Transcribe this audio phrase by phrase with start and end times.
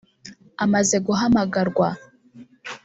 [0.63, 1.87] Amaze guhamagarwa